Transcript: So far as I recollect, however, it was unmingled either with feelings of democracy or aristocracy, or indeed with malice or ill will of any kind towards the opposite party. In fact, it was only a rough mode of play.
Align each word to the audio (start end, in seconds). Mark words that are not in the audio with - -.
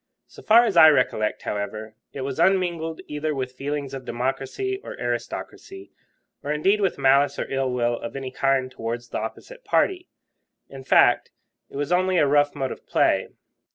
So 0.25 0.41
far 0.41 0.65
as 0.65 0.75
I 0.77 0.89
recollect, 0.89 1.43
however, 1.43 1.93
it 2.11 2.21
was 2.21 2.39
unmingled 2.39 3.01
either 3.05 3.35
with 3.35 3.51
feelings 3.51 3.93
of 3.93 4.03
democracy 4.03 4.79
or 4.83 4.93
aristocracy, 4.99 5.91
or 6.41 6.51
indeed 6.51 6.81
with 6.81 6.97
malice 6.97 7.37
or 7.37 7.47
ill 7.51 7.71
will 7.71 7.99
of 7.99 8.15
any 8.15 8.31
kind 8.31 8.71
towards 8.71 9.09
the 9.09 9.19
opposite 9.19 9.63
party. 9.63 10.07
In 10.69 10.83
fact, 10.83 11.29
it 11.69 11.75
was 11.77 11.91
only 11.91 12.17
a 12.17 12.25
rough 12.25 12.55
mode 12.55 12.71
of 12.71 12.87
play. 12.87 13.29